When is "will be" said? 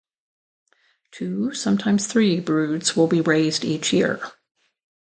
2.97-3.21